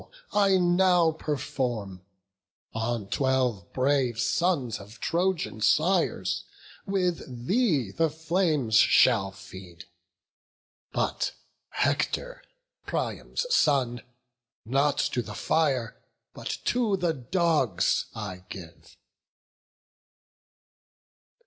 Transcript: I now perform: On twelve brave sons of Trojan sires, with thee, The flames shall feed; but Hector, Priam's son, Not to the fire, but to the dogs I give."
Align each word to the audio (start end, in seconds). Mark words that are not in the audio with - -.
I 0.33 0.57
now 0.57 1.11
perform: 1.11 2.01
On 2.73 3.07
twelve 3.07 3.71
brave 3.71 4.17
sons 4.19 4.79
of 4.79 4.99
Trojan 4.99 5.61
sires, 5.61 6.43
with 6.87 7.45
thee, 7.45 7.91
The 7.91 8.09
flames 8.09 8.77
shall 8.77 9.29
feed; 9.31 9.85
but 10.91 11.33
Hector, 11.69 12.41
Priam's 12.87 13.45
son, 13.51 14.01
Not 14.65 14.97
to 14.97 15.21
the 15.21 15.35
fire, 15.35 16.01
but 16.33 16.57
to 16.65 16.97
the 16.97 17.13
dogs 17.13 18.07
I 18.15 18.43
give." 18.49 18.97